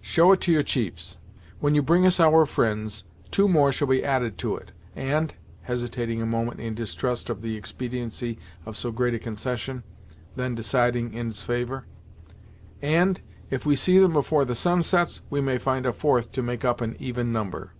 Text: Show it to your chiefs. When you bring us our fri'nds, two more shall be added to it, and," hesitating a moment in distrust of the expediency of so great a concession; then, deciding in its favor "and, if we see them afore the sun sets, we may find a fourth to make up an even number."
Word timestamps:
Show 0.00 0.30
it 0.30 0.40
to 0.42 0.52
your 0.52 0.62
chiefs. 0.62 1.16
When 1.58 1.74
you 1.74 1.82
bring 1.82 2.06
us 2.06 2.20
our 2.20 2.46
fri'nds, 2.46 3.02
two 3.32 3.48
more 3.48 3.72
shall 3.72 3.88
be 3.88 4.04
added 4.04 4.38
to 4.38 4.54
it, 4.56 4.70
and," 4.94 5.34
hesitating 5.62 6.22
a 6.22 6.24
moment 6.24 6.60
in 6.60 6.76
distrust 6.76 7.28
of 7.28 7.42
the 7.42 7.56
expediency 7.56 8.38
of 8.64 8.76
so 8.76 8.92
great 8.92 9.12
a 9.12 9.18
concession; 9.18 9.82
then, 10.36 10.54
deciding 10.54 11.12
in 11.12 11.30
its 11.30 11.42
favor 11.42 11.84
"and, 12.80 13.22
if 13.50 13.66
we 13.66 13.74
see 13.74 13.98
them 13.98 14.14
afore 14.14 14.44
the 14.44 14.54
sun 14.54 14.84
sets, 14.84 15.22
we 15.30 15.40
may 15.40 15.58
find 15.58 15.84
a 15.84 15.92
fourth 15.92 16.30
to 16.30 16.44
make 16.44 16.64
up 16.64 16.80
an 16.80 16.94
even 17.00 17.32
number." 17.32 17.72